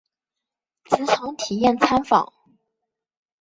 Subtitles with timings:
[0.85, 2.33] 职场体验参访